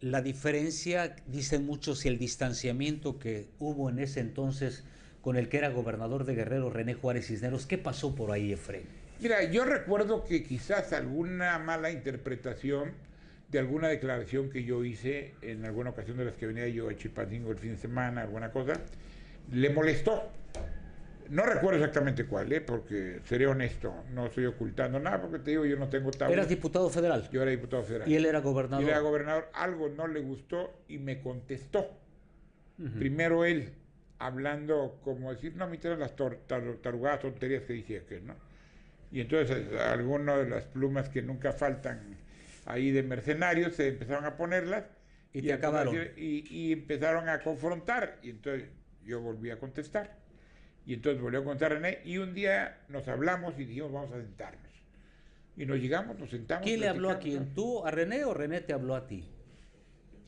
[0.00, 4.84] la diferencia, dicen muchos, y el distanciamiento que hubo en ese entonces
[5.26, 7.66] con el que era gobernador de Guerrero, René Juárez Cisneros.
[7.66, 8.84] ¿Qué pasó por ahí, Efraín?
[9.20, 12.92] Mira, yo recuerdo que quizás alguna mala interpretación
[13.50, 16.94] de alguna declaración que yo hice en alguna ocasión de las que venía yo a
[16.94, 18.74] Chilpancingo el fin de semana, alguna cosa,
[19.50, 20.30] le molestó.
[21.28, 22.60] No recuerdo exactamente cuál, ¿eh?
[22.60, 26.34] porque seré honesto, no estoy ocultando nada, porque te digo, yo no tengo tabú.
[26.34, 27.28] ¿Eras diputado federal?
[27.32, 28.08] Yo era diputado federal.
[28.08, 28.80] ¿Y él era gobernador?
[28.80, 29.50] Y él era gobernador.
[29.54, 31.90] Algo no le gustó y me contestó.
[32.76, 33.72] Primero él,
[34.18, 36.16] hablando como decir, no me interesan las
[36.82, 38.34] tarugadas tonterías que dije aquel, ¿no?
[39.12, 42.16] Y entonces algunas de las plumas que nunca faltan
[42.64, 44.84] ahí de mercenarios se empezaron a ponerlas.
[45.32, 45.94] Y, te acabaron.
[46.16, 48.18] y empezaron a confrontar.
[48.22, 48.68] Y entonces
[49.04, 50.16] yo volví a contestar.
[50.86, 54.18] Y entonces volvió a contar René y un día nos hablamos y dijimos vamos a
[54.18, 54.62] sentarnos.
[55.56, 56.64] Y nos llegamos, nos sentamos.
[56.64, 57.54] ¿Quién le habló a quién?
[57.54, 59.28] ¿Tú a René o René te habló a ti?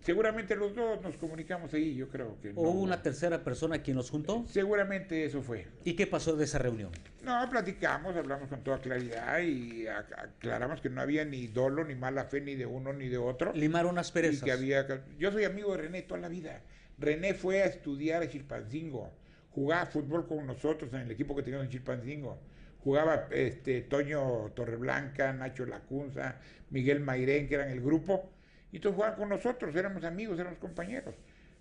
[0.09, 2.51] Seguramente los dos nos comunicamos ahí, yo creo que.
[2.51, 4.45] ¿O hubo una tercera persona quien nos juntó?
[4.49, 5.67] Seguramente eso fue.
[5.85, 6.91] ¿Y qué pasó de esa reunión?
[7.23, 12.25] No, platicamos, hablamos con toda claridad y aclaramos que no había ni dolo, ni mala
[12.25, 13.53] fe, ni de uno ni de otro.
[13.53, 14.43] Limaron unas perezas.
[14.43, 14.87] Y que había.
[15.19, 16.63] Yo soy amigo de René toda la vida.
[16.99, 19.13] René fue a estudiar a Chilpancingo
[19.59, 22.39] jugaba fútbol con nosotros en el equipo que teníamos en Chilpancingo.
[22.85, 26.37] Jugaba este, Toño Torreblanca, Nacho Lacunza,
[26.71, 28.31] Miguel Mairén, que eran el grupo,
[28.73, 31.15] y todos jugaban con nosotros, éramos amigos, éramos compañeros.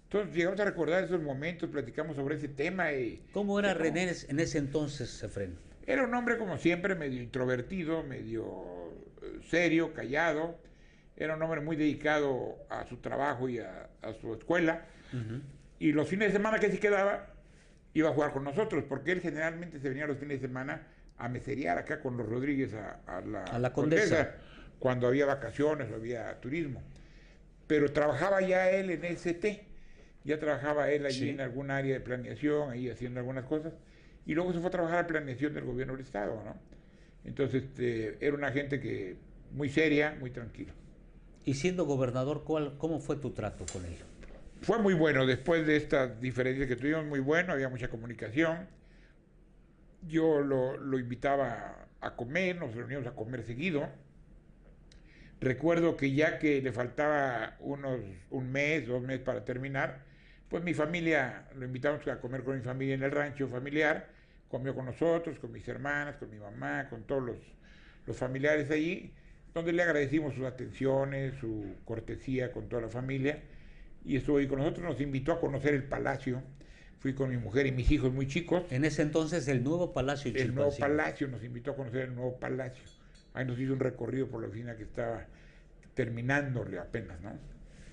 [0.04, 2.94] Entonces llegamos a recordar esos momentos, platicamos sobre ese tema.
[2.94, 5.58] Y, ¿Cómo era René en ese entonces, Efren?
[5.86, 10.58] Era un hombre, como siempre, medio introvertido, medio eh, serio, callado.
[11.18, 13.90] Era un hombre muy dedicado a su trabajo y a,
[14.22, 14.86] su escuela.
[15.80, 17.34] Y los fines de semana que se quedaba,
[17.94, 21.28] iba a jugar con nosotros, porque él generalmente se venía los fines de semana a
[21.28, 23.22] meseriar acá con los Rodríguez a,
[23.58, 24.36] la, condesa.
[24.80, 26.84] cuando había vacaciones o había turismo.
[27.68, 29.66] Pero trabajaba ya él en ST,
[30.24, 33.74] ya trabajaba él allí en algún área de planeación, ahí haciendo algunas cosas,
[34.26, 36.56] y luego se fue a trabajar a planeación del gobierno del Estado, ¿no?
[37.26, 39.18] Entonces este, era una gente que
[39.52, 40.74] muy seria, muy tranquila.
[41.46, 43.98] Y siendo gobernador, ¿cuál, ¿cómo fue tu trato con él?
[44.62, 48.68] fue muy bueno después de estas diferencias que tuvimos, muy bueno, había mucha comunicación.
[50.08, 53.88] Yo lo, invitaba a comer, nos reuníamos a comer seguido.
[55.40, 58.00] Recuerdo que ya que le faltaba unos
[58.32, 60.04] un mes, dos meses para terminar,
[60.50, 64.08] pues mi familia, lo invitamos a comer con mi familia en el rancho familiar,
[64.50, 67.38] comió con nosotros, con mis hermanas, con mi mamá, con todos los,
[68.06, 69.12] los familiares allí,
[69.54, 73.40] donde le agradecimos sus atenciones, su cortesía con toda la familia
[74.08, 76.42] y estuvo ahí con nosotros, nos invitó a conocer el palacio.
[77.00, 78.64] Fui con mi mujer y mis hijos muy chicos.
[78.72, 80.32] En ese entonces el nuevo palacio.
[80.34, 82.84] El nuevo palacio, nos invitó a conocer el nuevo palacio.
[83.38, 85.28] Ahí nos hizo un recorrido por la oficina que estaba
[85.94, 87.38] terminándole apenas, ¿no?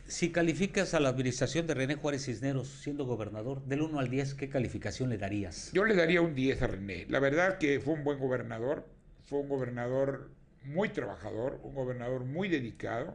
[0.06, 4.34] Si calificas a la administración de René Juárez Cisneros siendo gobernador, del 1 al 10,
[4.36, 5.70] ¿qué calificación le darías?
[5.74, 7.04] Yo le daría un 10 a René.
[7.10, 8.88] La verdad que fue un buen gobernador,
[9.20, 10.30] fue un gobernador
[10.64, 13.14] muy trabajador, un gobernador muy dedicado,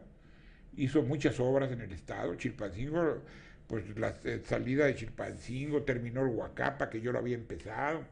[0.75, 2.35] hizo muchas obras en el estado.
[2.35, 3.23] Chilpancingo,
[3.65, 8.03] pues la eh, salida de Chilpancingo, terminó el Huacapa, que yo lo había empezado.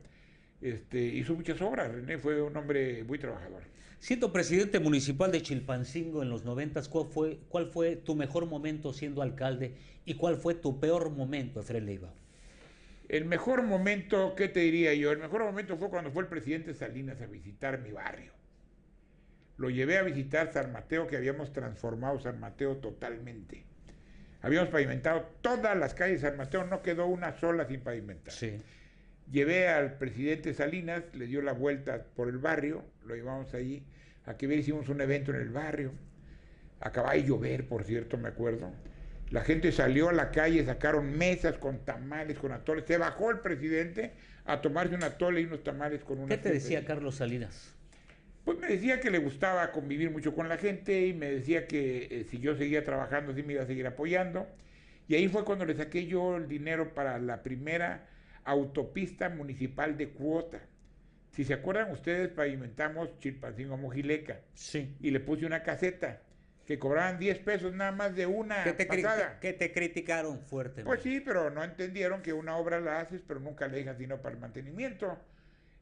[0.59, 1.91] Este, hizo muchas obras.
[1.91, 3.61] René fue un hombre muy trabajador.
[3.99, 8.93] Siendo presidente municipal de Chilpancingo en los noventas, ¿cuál fue, ¿cuál fue tu mejor momento
[8.93, 12.13] siendo alcalde y cuál fue tu peor momento, Efraín Leiva?
[13.09, 15.11] El mejor momento, ¿qué te diría yo?
[15.11, 18.33] El mejor momento fue cuando fue el presidente Salinas a visitar mi barrio.
[19.57, 23.65] Lo llevé a visitar San Mateo, que habíamos transformado San Mateo totalmente.
[24.41, 28.33] Habíamos pavimentado todas las calles de San Mateo, no quedó una sola sin pavimentar.
[28.33, 28.61] Sí.
[29.31, 33.83] Llevé al presidente Salinas, le dio la vuelta por el barrio, lo llevamos allí,
[34.25, 35.91] a que ver, hicimos un evento en el barrio.
[36.79, 38.71] Acababa de llover, por cierto, me acuerdo.
[39.31, 42.85] La gente salió a la calle, sacaron mesas con tamales, con atoles.
[42.85, 44.13] Se bajó el presidente
[44.45, 46.35] a tomarse un atole y unos tamales con una.
[46.35, 47.73] ¿Qué te decía Carlos Salinas?
[48.45, 52.07] Pues me decía que le gustaba convivir mucho con la gente y me decía que
[52.09, 54.47] eh, si yo seguía trabajando, sí me iba a seguir apoyando.
[55.09, 58.07] Y ahí fue cuando le saqué yo el dinero para la primera
[58.45, 60.61] autopista municipal de cuota.
[61.37, 64.39] Si se acuerdan ustedes, pavimentamos Chilpancingo Mojileca.
[64.55, 64.97] Sí.
[64.99, 66.19] Y le puse una caseta
[66.65, 69.39] que cobraban 10 pesos nada más de una ¿Qué te pasada.
[69.39, 70.83] Que te criticaron fuerte.
[70.83, 74.19] Pues sí, pero no entendieron que una obra la haces, pero nunca le dejas dinero
[74.19, 75.15] para el mantenimiento.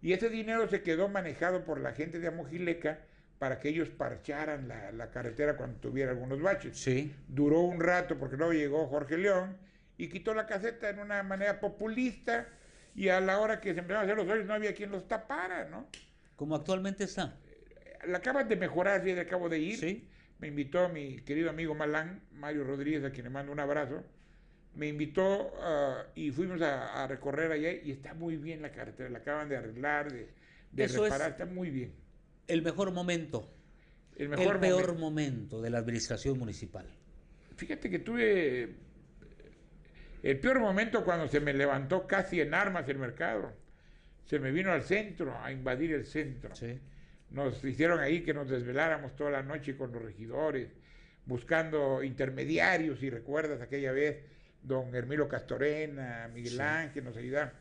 [0.01, 2.99] Y ese dinero se quedó manejado por la gente de Amojileca
[3.39, 6.77] para que ellos parcharan la, carretera cuando tuviera algunos baches.
[6.77, 7.15] Sí.
[7.29, 9.55] Duró un rato porque luego llegó Jorge León
[9.97, 12.45] y quitó la caseta en una manera populista
[12.95, 15.07] y a la hora que se empezaron a hacer los hoyos no había quien los
[15.07, 15.87] tapara, ¿no?
[16.35, 17.37] como actualmente está.
[18.07, 19.77] La acaban de mejorar, ya acabo de ir.
[19.79, 20.07] Sí.
[20.39, 24.03] Me invitó mi querido amigo Malán, Mario Rodríguez, a quien le mando un abrazo.
[24.75, 29.09] Me invitó ah, y fuimos a, a recorrer allá y está muy bien la carretera.
[29.09, 30.27] La acaban de arreglar, de,
[30.73, 31.93] de Eso es- reparar, está muy bien.
[32.47, 33.49] El mejor momento,
[34.17, 34.99] El el, mejor peor momento.
[34.99, 36.85] momento de la administración municipal.
[37.55, 38.75] Fíjate que tuve
[40.31, 43.53] el peor momento cuando se me levantó casi en armas el mercado.
[44.25, 46.55] Se me vino al centro, a invadir el centro.
[46.55, 46.79] Sí.
[47.29, 50.69] Nos hicieron ahí que nos desveláramos toda la noche con los regidores,
[51.25, 54.17] buscando intermediarios, si recuerdas aquella vez,
[54.63, 56.59] don Hermilo Castorena, Miguel Sí.
[56.61, 57.51] Ángel, nos ayudaron.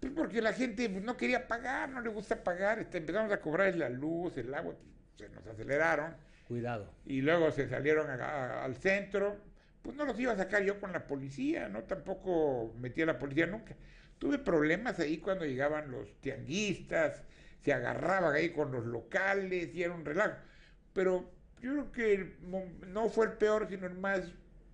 [0.00, 3.40] Pues porque la gente pues, no quería pagar, no le gusta pagar, este, empezamos a
[3.40, 4.74] cobrar la luz, el agua,
[5.16, 6.16] se nos aceleraron
[6.48, 6.90] Cuidado.
[7.06, 9.36] y luego se salieron a- a- al centro,
[9.82, 13.18] pues no los iba a sacar yo con la policía, no tampoco metí a la
[13.18, 13.74] policía nunca.
[14.18, 17.22] Tuve problemas ahí cuando llegaban los tianguistas,
[17.60, 20.36] se agarraban ahí con los locales y era un relajo.
[20.92, 22.36] Pero yo creo que
[22.88, 24.20] no fue el peor, sino el más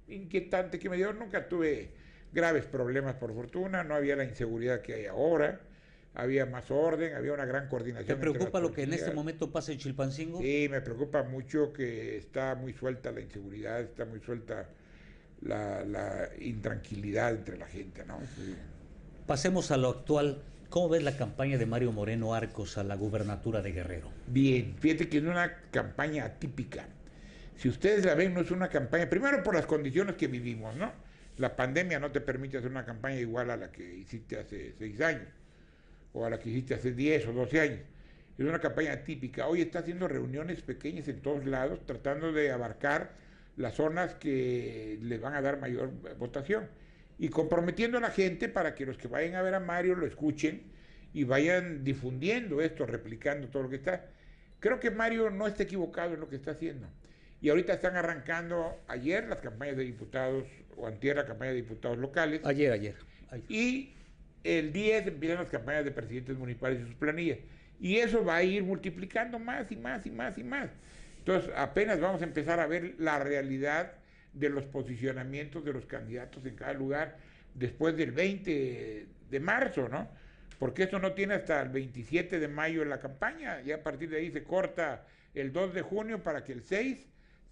[0.09, 1.13] inquietante que me dio.
[1.13, 1.93] Nunca tuve
[2.33, 5.61] graves problemas, por fortuna, no había la inseguridad que hay ahora,
[6.15, 8.19] había más orden, había una gran coordinación.
[8.19, 10.41] ¿Te preocupa lo que en este momento pasa en Chilpancingo?
[10.41, 14.69] Sí, me preocupa mucho que está muy suelta la inseguridad, está muy suelta
[15.43, 18.19] la, la intranquilidad entre la gente, ¿no?
[18.37, 18.57] Sí.
[19.27, 20.43] Pasemos a lo actual.
[20.71, 24.11] ¿Cómo ves la campaña de Mario Moreno Arcos a la gubernatura de Guerrero?
[24.27, 26.87] Bien, fíjate que es una campaña atípica.
[27.57, 30.93] Si ustedes la ven, no es una campaña, primero por las condiciones que vivimos, ¿no?
[31.39, 35.01] La pandemia no te permite hacer una campaña igual a la que hiciste hace seis
[35.01, 35.29] años,
[36.13, 37.81] o a la que hiciste hace 10 o 12 años.
[38.37, 39.47] Es una campaña atípica.
[39.49, 43.11] Hoy está haciendo reuniones pequeñas en todos lados, tratando de abarcar
[43.59, 46.69] las zonas que le van a dar mayor votación.
[47.19, 50.07] Y comprometiendo a la gente para que los que vayan a ver a Mario lo
[50.07, 50.63] escuchen
[51.13, 54.07] y vayan difundiendo esto, replicando todo lo que está.
[54.61, 56.87] Creo que Mario no está equivocado en lo que está haciendo.
[57.41, 60.45] Y ahorita están arrancando ayer las campañas de diputados,
[60.77, 62.41] o antier la campaña de diputados locales.
[62.45, 62.95] Ayer, ayer.
[63.31, 63.45] ayer.
[63.49, 63.95] Y
[64.45, 67.39] el 10 empiezan las campañas de presidentes municipales y sus planillas.
[67.81, 70.71] Y eso va a ir multiplicando más y más y más y más.
[71.29, 73.93] Entonces, apenas vamos a empezar a ver la realidad
[74.33, 77.19] de los posicionamientos de los candidatos en cada lugar
[77.53, 80.09] después del 20 de marzo, ¿no?
[80.59, 84.17] Porque esto no tiene hasta el 27 de mayo la campaña, ya a partir de
[84.17, 87.07] ahí se corta el 2 de junio para que el 6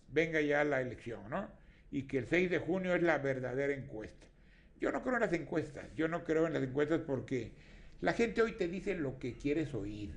[0.08, 1.46] venga ya la elección, ¿no?
[1.90, 4.26] Y que el 6 de junio es la verdadera encuesta.
[4.80, 7.52] Yo no creo en las encuestas, yo no creo en las encuestas porque
[8.00, 10.14] la gente hoy te dice lo que quieres oír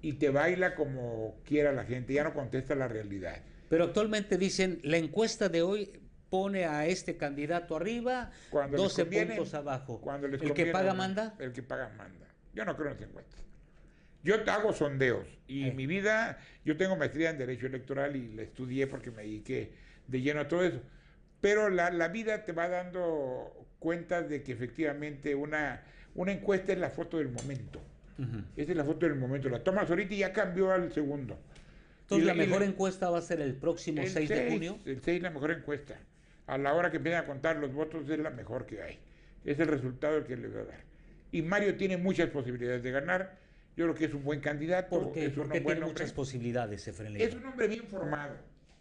[0.00, 3.42] y te baila como quiera la gente, ya no contesta la realidad.
[3.68, 9.02] Pero actualmente dicen, la encuesta de hoy pone a este candidato arriba, Cuando les 12
[9.02, 10.00] conviene, puntos abajo.
[10.00, 11.34] cuando les ¿El que paga manda?
[11.38, 12.26] El que paga manda.
[12.54, 13.40] Yo no creo en las encuestas.
[14.22, 15.72] Yo hago sondeos y Eh.
[15.72, 19.72] mi vida, yo tengo maestría en Derecho Electoral y la estudié porque me dediqué
[20.06, 20.80] de lleno a todo eso.
[21.40, 25.84] Pero la, la vida te va dando cuenta de que efectivamente una,
[26.14, 27.80] una encuesta es la foto del momento.
[28.18, 28.42] Ujú.
[28.56, 29.48] Esa es la foto del momento.
[29.48, 31.38] La tomas ahorita y ya cambió al segundo.
[32.02, 34.78] Entonces la la- mejor la- encuesta va a ser el próximo El 6 de junio.
[34.84, 35.98] El 6 es la mejor encuesta.
[36.46, 38.98] A la hora que empiezan a contar los votos es la mejor que hay.
[39.44, 40.80] Es el resultado que le va a dar.
[41.30, 43.36] Y Mario tiene muchas posibilidades de ganar.
[43.76, 44.88] Yo creo que es un buen candidato.
[45.00, 45.26] ¿Por qué?
[45.26, 45.88] es un Porque tiene hombre.
[45.90, 47.18] muchas posibilidades, Leiva.
[47.18, 48.34] Es un hombre bien formado.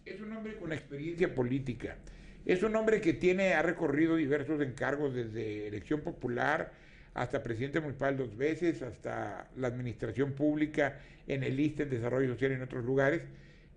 [0.06, 1.97] Es un hombre con experiencia política.
[2.45, 6.71] Es un hombre que tiene, ha recorrido diversos encargos desde elección popular
[7.18, 12.52] hasta presidente municipal dos veces, hasta la administración pública en el ISTE, en desarrollo social
[12.52, 13.24] y en otros lugares.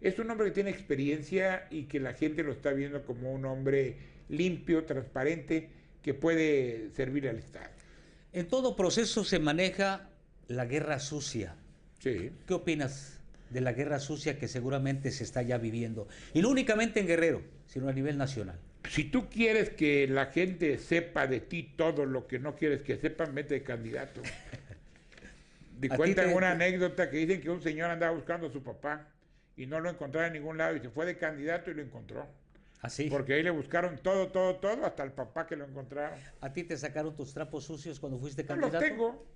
[0.02, 3.46] Es un hombre que tiene experiencia y que la gente lo está viendo como un
[3.46, 3.96] hombre
[4.28, 5.70] limpio, transparente,
[6.02, 7.70] que puede servir al Estado.
[8.32, 10.10] En todo proceso se maneja
[10.46, 11.56] la guerra sucia.
[11.98, 12.32] Sí.
[12.46, 13.19] ¿Qué opinas
[13.50, 16.08] de la guerra sucia que seguramente se está ya viviendo?
[16.34, 18.58] Y no únicamente en Guerrero, sino a nivel nacional.
[18.88, 22.96] Si tú quieres que la gente sepa de ti todo lo que no quieres que
[22.96, 24.22] sepan, vete de candidato.
[25.78, 28.50] De A ti cuentan te- una anécdota que dicen que un señor andaba buscando a
[28.52, 29.08] su papá
[29.56, 32.26] y no lo encontraba en ningún lado y se fue de candidato y lo encontró.
[32.82, 33.08] Así.
[33.08, 36.18] Porque ahí le buscaron todo, todo, todo, hasta el papá que lo encontraron.
[36.42, 38.84] ¿A ti te sacaron tus trapos sucios cuando fuiste No los candidato?
[38.86, 39.26] tengo.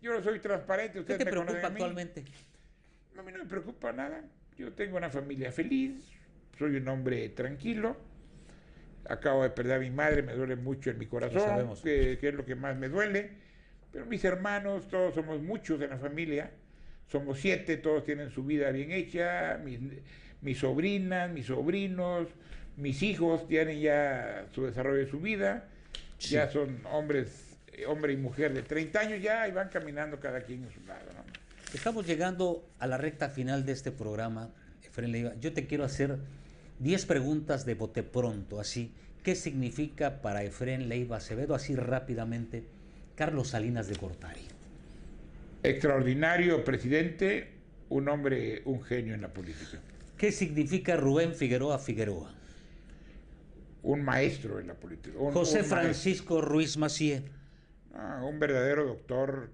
[0.00, 1.04] Yo no soy transparente.
[1.04, 2.24] ¿Qué te me preocupa actualmente?
[3.18, 4.24] A mí no me preocupa nada.
[4.56, 5.92] Yo tengo una familia feliz,
[6.58, 7.96] soy un hombre tranquilo.
[9.08, 12.34] Acabo de perder a mi madre, me duele mucho en mi corazón, que, que es
[12.34, 13.30] lo que más me duele.
[13.92, 16.50] Pero mis hermanos, todos somos muchos en la familia,
[17.08, 19.80] somos siete, todos tienen su vida bien hecha, mis,
[20.40, 22.28] mis sobrinas, mis sobrinos,
[22.76, 25.68] mis hijos tienen ya su desarrollo de su vida,
[26.18, 30.40] ya son hombres, eh, hombre y mujer de 30 años ya y van caminando cada
[30.40, 31.12] quien en su lado.
[31.12, 31.31] ¿no?
[31.74, 34.50] Estamos llegando a la recta final de este programa,
[34.84, 35.32] Efraín Leiva.
[35.40, 36.18] Yo te quiero hacer
[36.80, 38.92] 10 preguntas de bote pronto, así.
[39.22, 42.64] ¿Qué significa para Efraín Leiva Acevedo, así rápidamente,
[43.14, 44.40] Carlos Salinas de Gortari?
[45.62, 47.52] Extraordinario presidente,
[47.88, 49.78] un hombre, un genio en la política.
[50.18, 52.32] ¿Qué significa Rubén Figueroa Figueroa?
[53.84, 55.16] Un maestro en la política.
[55.18, 55.78] un- José un maestro.
[55.80, 57.22] Francisco Ruiz Macié.
[57.94, 59.50] Ah, un verdadero doctor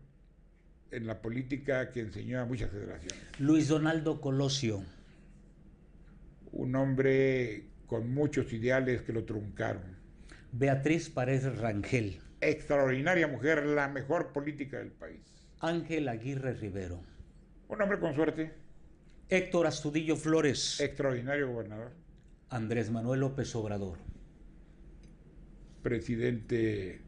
[0.90, 3.18] en la política que enseñó a muchas generaciones.
[3.38, 4.82] Luis Donaldo Colosio.
[6.52, 9.96] Un hombre con muchos ideales que lo truncaron.
[10.52, 12.20] Beatriz Paredes Rangel.
[12.40, 15.20] Extraordinaria mujer, la mejor política del país.
[15.60, 17.00] Ángel Aguirre Rivero.
[17.68, 18.52] Un hombre con suerte,
[19.28, 20.80] Héctor Astudillo Flores.
[20.80, 21.92] extraordinario gobernador,
[22.48, 23.98] Andrés Manuel López Obrador.
[25.82, 27.00] presidente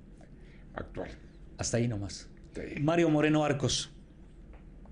[0.74, 1.10] actual.
[1.58, 2.29] Hasta ahí nomás.
[2.54, 2.80] Sí.
[2.80, 3.90] Mario Moreno Arcos.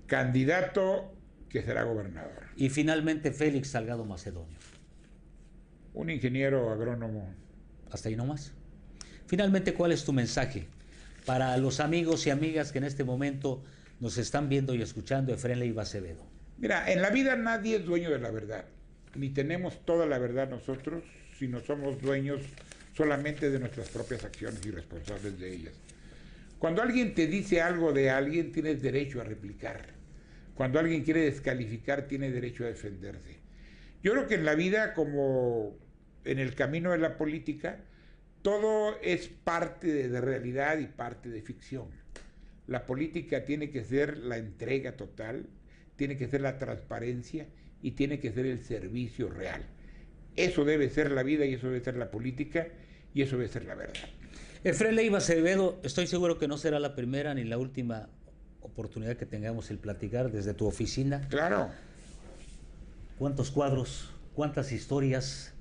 [0.07, 1.13] Candidato
[1.49, 2.45] que será gobernador.
[2.55, 4.57] Y finalmente Félix Salgado Macedonio.
[5.93, 7.33] Un ingeniero agrónomo.
[7.91, 8.53] Hasta ahí nomás.
[9.25, 10.67] Finalmente, ¿cuál es tu mensaje
[11.25, 13.63] para los amigos y amigas que en este momento
[13.99, 16.25] nos están viendo y escuchando Efraín Leiva Acevedo?
[16.57, 18.65] Mira, en la vida nadie es dueño de la verdad.
[19.15, 21.03] Ni tenemos toda la verdad nosotros,
[21.37, 22.41] sino somos dueños
[22.95, 25.73] solamente de nuestras propias acciones y responsables de ellas.
[26.59, 29.93] Cuando alguien te dice algo de alguien, tienes derecho a replicar.
[30.55, 33.39] Cuando alguien quiere descalificar, tiene derecho a defenderse.
[34.03, 35.77] Yo creo que en la vida, como
[36.25, 37.79] en el camino de la política,
[38.41, 41.87] todo es parte de, realidad y parte de ficción.
[42.67, 45.47] La política tiene que ser la entrega total,
[45.95, 47.47] tiene que ser la transparencia
[47.81, 49.63] y tiene que ser el servicio real.
[50.35, 52.67] Eso debe ser la vida y eso debe ser la política
[53.13, 54.09] y eso debe ser la verdad.
[54.63, 58.09] Efraín Leiva Acevedo, estoy seguro que no será la primera ni la última
[58.61, 61.21] oportunidad que tengamos el platicar desde tu oficina.
[61.29, 61.69] Claro.
[63.17, 65.53] ¿Cuántos cuadros, cuántas historias,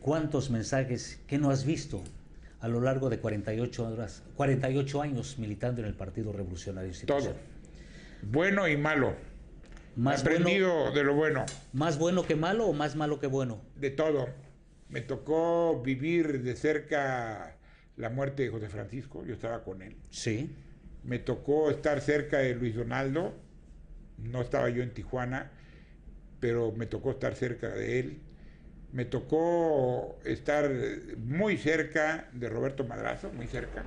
[0.00, 2.02] cuántos mensajes que no has visto
[2.60, 7.00] a lo largo de 48, horas, 48 años militando en el Partido Revolucionario todo.
[7.00, 7.40] Institucional?
[8.22, 9.14] Bueno y malo.
[9.96, 13.60] Más bueno, Aprendido de lo bueno, ¿Más bueno que malo o más malo que bueno?
[13.74, 14.28] de todo.
[14.88, 17.57] Me tocó vivir de cerca
[17.98, 19.96] la muerte de José Francisco, yo estaba con él.
[20.10, 20.50] Sí.
[21.04, 23.34] Me tocó estar cerca de Luis Donaldo,
[24.18, 25.50] no estaba yo en Tijuana,
[26.40, 28.18] pero me tocó estar cerca de él.
[28.92, 30.70] Me tocó estar
[31.18, 33.84] muy cerca de Roberto Madrazo, muy cerca,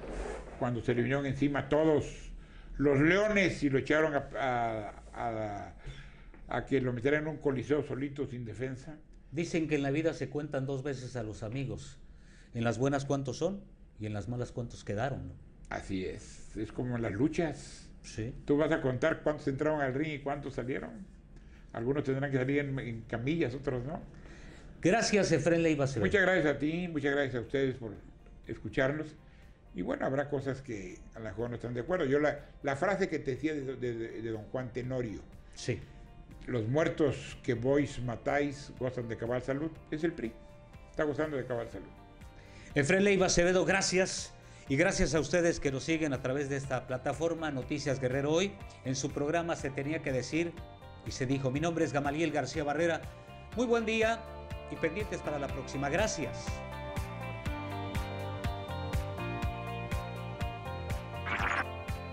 [0.59, 2.31] cuando se le vinieron encima todos
[2.77, 5.73] los leones y lo echaron a, a- a-
[6.49, 8.97] a que lo metieran en un coliseo solito, sin defensa.
[9.31, 11.97] Dicen que en la vida se cuentan dos veces a los amigos.
[12.53, 13.61] En las buenas cuántos son
[14.01, 15.29] y en las malas cuántos quedaron.
[15.29, 15.33] ¿no?
[15.69, 17.87] Así es, es como en las luchas.
[18.03, 18.33] Sí.
[18.45, 21.05] Tú vas a contar cuántos entraron al ring y cuántos salieron.
[21.71, 24.01] Algunos tendrán que salir en, en camillas, otros no.
[24.81, 25.85] Gracias, Efraín Leiva.
[25.99, 27.91] Muchas gracias a ti, muchas gracias a ustedes por
[28.47, 29.15] escucharnos.
[29.75, 32.05] Y bueno, habrá cosas que a lo mejor no están de acuerdo.
[32.05, 35.21] Yo la, la frase que te decía de, de- de- de don Juan Tenorio,
[35.53, 35.79] Sí.
[36.47, 40.33] los muertos que vos matáis gozan de cabal salud, es el PRI.
[40.89, 41.87] Está gozando de cabal salud.
[42.73, 44.31] Efraín Leiva Acevedo, gracias.
[44.69, 48.53] Y gracias a ustedes que nos siguen a través de esta plataforma Noticias Guerrero Hoy.
[48.85, 50.53] En su programa se tenía que decir
[51.05, 53.01] y se dijo, mi nombre es Gamaliel García Barrera.
[53.57, 54.23] Muy buen día
[54.71, 55.89] y pendientes para la próxima.
[55.89, 56.45] Gracias.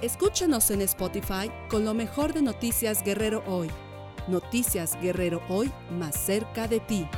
[0.02, 3.70] Escúchanos en Spotify con lo mejor de Noticias Guerrero Hoy.
[4.26, 7.08] Noticias Guerrero Hoy más cerca de ti.